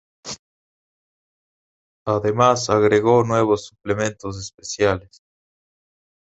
Además 2.07 2.71
agregó 2.71 3.23
nuevos 3.23 3.67
suplementos 3.67 4.39
especiales. 4.39 5.21